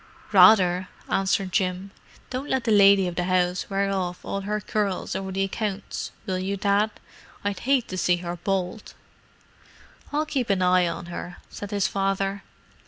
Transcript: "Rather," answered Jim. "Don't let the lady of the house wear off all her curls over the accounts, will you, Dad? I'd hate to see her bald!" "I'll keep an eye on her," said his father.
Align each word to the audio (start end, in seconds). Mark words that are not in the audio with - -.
"Rather," 0.31 0.87
answered 1.09 1.51
Jim. 1.51 1.91
"Don't 2.31 2.49
let 2.49 2.63
the 2.63 2.71
lady 2.71 3.07
of 3.07 3.13
the 3.13 3.25
house 3.25 3.69
wear 3.69 3.91
off 3.93 4.25
all 4.25 4.41
her 4.41 4.59
curls 4.59 5.15
over 5.15 5.31
the 5.31 5.43
accounts, 5.43 6.11
will 6.25 6.39
you, 6.39 6.57
Dad? 6.57 6.89
I'd 7.45 7.59
hate 7.69 7.87
to 7.89 7.99
see 7.99 8.15
her 8.17 8.35
bald!" 8.35 8.95
"I'll 10.11 10.25
keep 10.25 10.49
an 10.49 10.63
eye 10.63 10.87
on 10.87 11.05
her," 11.13 11.37
said 11.51 11.69
his 11.69 11.87
father. 11.87 12.41